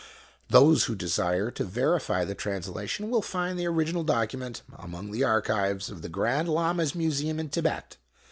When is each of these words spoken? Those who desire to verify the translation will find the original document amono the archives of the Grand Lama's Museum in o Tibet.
Those 0.49 0.85
who 0.85 0.95
desire 0.95 1.51
to 1.51 1.63
verify 1.63 2.25
the 2.25 2.33
translation 2.33 3.11
will 3.11 3.21
find 3.21 3.59
the 3.59 3.67
original 3.67 4.03
document 4.03 4.63
amono 4.73 5.11
the 5.11 5.23
archives 5.23 5.91
of 5.91 6.01
the 6.01 6.09
Grand 6.09 6.49
Lama's 6.49 6.95
Museum 6.95 7.39
in 7.39 7.45
o 7.45 7.49
Tibet. 7.49 7.97